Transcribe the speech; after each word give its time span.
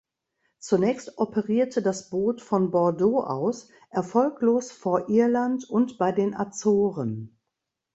Zunächst 0.57 1.19
operierte 1.19 1.83
das 1.83 2.09
Boot 2.09 2.41
von 2.41 2.71
Bordeaux 2.71 3.19
aus 3.23 3.69
erfolglos 3.91 4.71
vor 4.71 5.09
Irland 5.09 5.69
und 5.69 5.99
bei 5.99 6.11
den 6.11 6.33
Azoren. 6.33 7.37